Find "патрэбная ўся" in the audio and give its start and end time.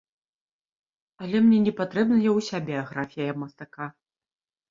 1.81-2.57